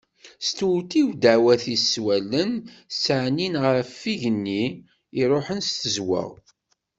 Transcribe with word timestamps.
Testewtiw 0.41 1.07
ddaɛwat-is 1.13 1.83
s 1.91 1.93
wallen 2.05 2.51
yettɛennin 2.63 3.55
ɣer 3.63 3.75
yigenni 4.03 4.63
iruḥen 5.21 5.59
s 5.63 5.69
tezweɣ. 5.81 6.31